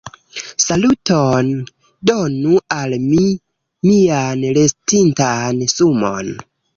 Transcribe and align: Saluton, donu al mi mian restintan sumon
Saluton, 0.63 1.49
donu 2.09 2.53
al 2.75 2.95
mi 3.03 3.21
mian 3.89 4.47
restintan 4.59 5.61
sumon 5.75 6.33